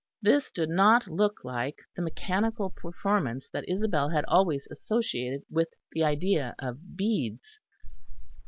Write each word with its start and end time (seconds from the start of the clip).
This 0.19 0.49
did 0.49 0.67
not 0.69 1.05
look 1.07 1.41
like 1.43 1.75
the 1.95 2.01
mechanical 2.01 2.71
performance 2.71 3.47
that 3.49 3.69
Isabel 3.69 4.09
had 4.09 4.25
always 4.27 4.67
associated 4.71 5.43
with 5.47 5.67
the 5.91 6.03
idea 6.03 6.55
of 6.57 6.97
beads. 6.97 7.59